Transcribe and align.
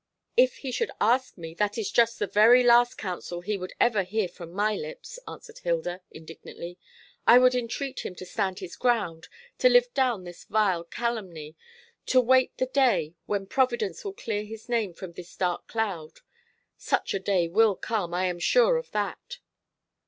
"If 0.35 0.57
he 0.57 0.71
should 0.71 0.89
ask 0.99 1.37
me, 1.37 1.53
that 1.53 1.77
is 1.77 1.91
just 1.91 2.17
the 2.17 2.25
very 2.25 2.63
last 2.63 2.97
counsel 2.97 3.41
he 3.41 3.55
would 3.55 3.73
ever 3.79 4.01
hear 4.01 4.27
from 4.27 4.51
my 4.51 4.73
lips," 4.75 5.19
answered 5.27 5.59
Hilda 5.59 6.01
indignantly. 6.09 6.79
"I 7.27 7.37
would 7.37 7.53
entreat 7.53 7.99
him 7.99 8.15
to 8.15 8.25
stand 8.25 8.57
his 8.57 8.75
ground 8.75 9.27
to 9.59 9.69
live 9.69 9.93
down 9.93 10.23
this 10.23 10.45
vile 10.45 10.85
calumny 10.85 11.55
to 12.07 12.19
wait 12.19 12.57
the 12.57 12.65
day 12.65 13.13
when 13.27 13.45
Providence 13.45 14.03
will 14.03 14.13
clear 14.13 14.43
his 14.43 14.67
name 14.67 14.95
from 14.95 15.11
this 15.13 15.35
dark 15.35 15.67
cloud. 15.67 16.21
Such 16.77 17.13
a 17.13 17.19
day 17.19 17.47
will 17.47 17.75
come, 17.75 18.11
I 18.11 18.25
am 18.25 18.39
sure 18.39 18.77
of 18.77 18.89
that." 18.93 19.37